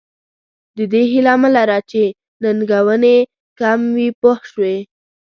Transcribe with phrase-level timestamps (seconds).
[0.77, 2.03] د دې هیله مه لره چې
[2.43, 3.17] ننګونې
[3.59, 4.75] کم وي پوه شوې!.